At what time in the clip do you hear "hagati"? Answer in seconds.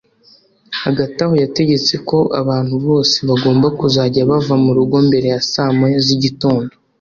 0.83-1.15